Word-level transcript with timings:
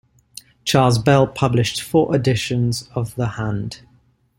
Charles 0.65 0.97
Bell 0.97 1.27
published 1.27 1.79
four 1.81 2.15
editions 2.15 2.89
of 2.95 3.13
"The 3.13 3.27
Hand". 3.37 3.81